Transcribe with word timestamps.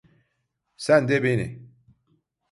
Sen 0.77 1.07
de 1.07 1.23
beni. 1.23 1.61